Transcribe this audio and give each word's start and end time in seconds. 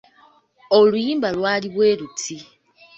Oluyimba 0.77 1.27
Iwali 1.35 1.67
bwe 1.73 1.89
luti. 1.99 2.35